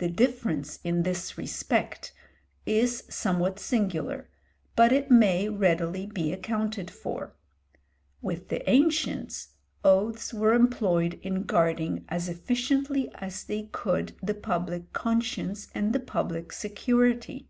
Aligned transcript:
The 0.00 0.08
difference 0.08 0.80
in 0.82 1.04
this 1.04 1.38
respect 1.38 2.12
is 2.66 3.04
somewhat 3.08 3.60
singular, 3.60 4.28
but 4.74 4.90
it 4.90 5.12
may 5.12 5.48
readily 5.48 6.06
be 6.06 6.32
accounted 6.32 6.90
for. 6.90 7.36
With 8.20 8.48
the 8.48 8.68
ancients, 8.68 9.50
oaths 9.84 10.34
were 10.34 10.54
employed 10.54 11.20
in 11.22 11.44
guarding 11.44 12.04
as 12.08 12.28
efficiently 12.28 13.08
as 13.14 13.44
they 13.44 13.68
could 13.70 14.16
the 14.20 14.34
public 14.34 14.92
conscience 14.92 15.68
and 15.72 15.92
the 15.92 16.00
public 16.00 16.50
security. 16.50 17.48